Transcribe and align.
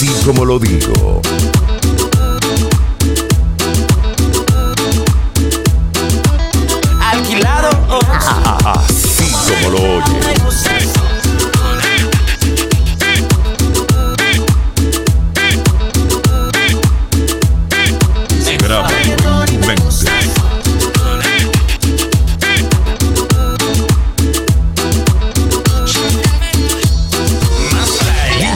Así 0.00 0.08
como 0.24 0.46
lo 0.46 0.58
digo. 0.58 1.20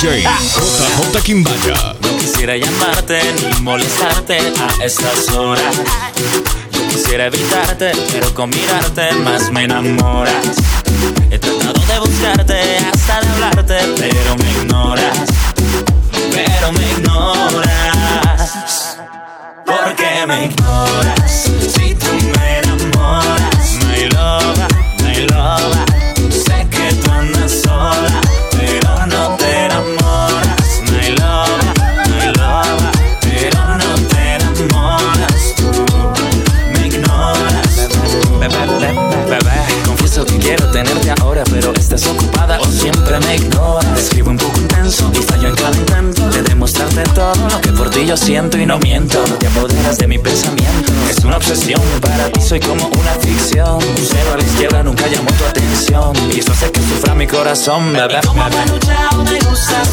DJ 0.00 0.22
JJ 0.22 1.22
Kimbaya. 1.22 1.94
No 2.00 2.16
quisiera 2.16 2.56
llamarte 2.56 3.20
ni 3.34 3.60
molestarte 3.60 4.38
a 4.38 4.82
estas 4.82 5.28
horas. 5.28 5.76
Yo 6.72 6.88
quisiera 6.88 7.26
evitarte, 7.26 7.92
pero 8.10 8.32
con 8.32 8.48
mirarte 8.48 9.12
más 9.16 9.50
me 9.50 9.64
enamoras. 9.64 10.56
He 11.30 11.38
tratado 11.38 11.78
de 11.86 11.98
buscarte, 11.98 12.78
hasta 12.78 13.20
de 13.20 13.28
hablarte, 13.28 13.76
pero 13.98 14.36
me 14.36 14.50
ignoras. 14.52 15.28
Pero 16.32 16.72
me 16.72 16.92
ignoras. 16.92 18.96
¿Por 19.66 19.96
qué 19.96 20.26
me 20.26 20.46
ignoras? 20.46 21.49
Quiero 40.50 40.66
tenerte 40.72 41.12
ahora, 41.20 41.44
pero 41.48 41.72
estás 41.74 42.04
ocupada 42.08 42.58
o 42.58 42.64
siempre 42.64 43.20
me 43.20 43.36
ignoras. 43.36 44.00
Escribo 44.00 44.30
un 44.30 44.36
poco 44.36 44.58
intenso 44.58 45.08
y 45.14 45.22
fallo 45.22 45.48
en 45.48 45.54
cada 45.54 45.76
intento 45.76 46.28
de 46.28 46.42
demostrarte 46.42 47.04
todo 47.14 47.48
lo 47.48 47.60
que 47.60 47.70
por 47.70 47.88
ti 47.90 48.04
yo 48.04 48.16
siento 48.16 48.58
y 48.58 48.66
no 48.66 48.76
miento. 48.80 49.22
Te 49.38 49.46
apoderas 49.46 49.98
de 49.98 50.08
mi 50.08 50.18
pensamiento. 50.18 50.92
Es 51.08 51.24
una 51.24 51.36
obsesión 51.36 51.80
para 52.00 52.28
ti, 52.30 52.40
soy 52.40 52.58
como 52.58 52.88
una 52.88 53.12
ficción. 53.20 53.76
Un 53.76 54.06
cero 54.10 54.30
a 54.34 54.36
la 54.38 54.42
izquierda 54.42 54.82
nunca 54.82 55.06
llamó 55.06 55.30
tu 55.30 55.44
atención. 55.44 56.12
Y 56.34 56.40
eso 56.40 56.50
hace 56.52 56.72
que 56.72 56.80
sufra 56.80 57.14
mi 57.14 57.28
corazón, 57.28 57.92
bebé. 57.92 58.20
Como 58.26 58.42
me 58.44 59.38
gustas 59.38 59.88
tú. 59.88 59.89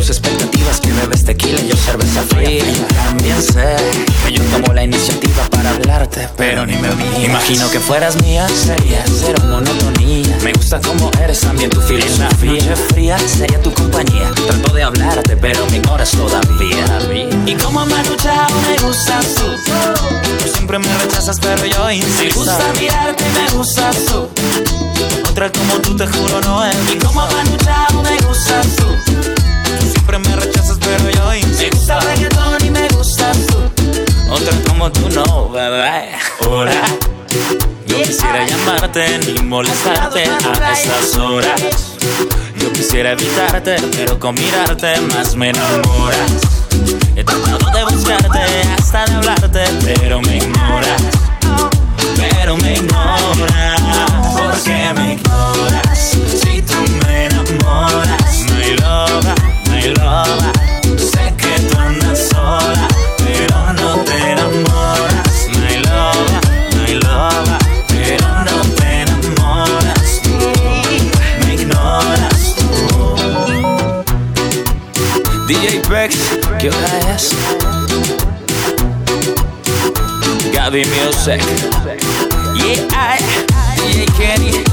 Tus 0.00 0.08
expectativas 0.08 0.80
que 0.80 0.90
bebes 0.92 1.24
tequila 1.24 1.60
y 1.60 1.68
yo 1.68 1.76
cerveza 1.76 2.22
fría. 2.22 2.64
También 3.04 3.42
sé 3.42 3.76
que 4.24 4.32
yo 4.32 4.42
tomo 4.44 4.72
la 4.72 4.82
iniciativa 4.82 5.44
para 5.50 5.70
hablarte, 5.70 6.26
pero 6.38 6.64
ni 6.64 6.74
me 6.76 6.88
vi. 6.88 7.26
Imagino 7.26 7.70
que 7.70 7.80
fueras 7.80 8.16
mía, 8.22 8.48
sería 8.48 9.04
cero 9.06 9.38
monotonía. 9.44 10.38
Me 10.42 10.54
gusta 10.54 10.80
como 10.80 11.10
eres 11.22 11.40
también 11.40 11.68
tu 11.68 11.82
filosofía. 11.82 12.52
Noche 12.52 12.76
fría 12.76 13.18
sería 13.18 13.60
tu 13.60 13.74
compañía. 13.74 14.30
Trato 14.46 14.72
de 14.72 14.82
hablarte, 14.84 15.36
pero 15.36 15.66
me 15.66 15.76
ignoras 15.76 16.12
todavía. 16.12 16.86
Y 17.44 17.54
como 17.56 17.84
Manu 17.84 18.16
Chao 18.16 18.48
me 18.70 18.82
gustas 18.86 19.26
tú. 19.34 19.44
Tú 20.42 20.48
siempre 20.50 20.78
me 20.78 20.88
rechazas, 20.96 21.38
pero 21.40 21.66
yo 21.66 21.90
insisto. 21.90 22.22
Me 22.22 22.32
gusta 22.32 22.72
mirarte 22.80 23.24
me 23.24 23.50
gustas 23.54 23.96
tú. 24.06 24.30
Otra 25.28 25.52
como 25.52 25.74
tú, 25.82 25.94
te 25.94 26.06
juro, 26.06 26.40
no 26.40 26.64
es. 26.64 26.76
Y 26.90 26.96
como 26.96 27.20
Manu 27.20 27.56
Chao 27.58 28.02
me 28.02 28.16
gustas 28.26 28.66
tú. 28.76 29.39
Me 30.20 30.36
rechazas, 30.36 30.78
pero 30.80 31.10
yo 31.10 31.34
insisto. 31.34 31.94
Me 32.04 32.28
gusta 32.28 32.66
y 32.66 32.70
me 32.70 32.88
gustas 32.88 33.36
tú. 33.46 33.58
Otra 34.30 34.52
como 34.66 34.90
tú, 34.92 35.08
no, 35.10 35.48
bebé. 35.50 36.10
Hola. 36.46 36.82
Yo 37.86 37.96
quisiera 38.02 38.46
llamarte 38.46 39.18
ni 39.18 39.42
molestarte 39.42 40.24
a 40.24 40.72
estas 40.72 41.16
horas. 41.16 41.62
Yo 42.56 42.72
quisiera 42.72 43.12
evitarte, 43.12 43.76
pero 43.92 44.18
con 44.18 44.34
mirarte 44.34 45.00
más 45.12 45.34
me 45.34 45.50
enamoras. 45.50 46.59
DJ 75.50 75.80
Bex, 75.88 76.16
¿qué 76.60 76.68
hora 76.68 77.12
es? 77.12 77.34
Gaby 80.52 80.84
Music. 80.84 81.42
Yeah, 82.54 82.86
I, 82.92 83.18
DJ 83.88 84.06
Kenny 84.16 84.69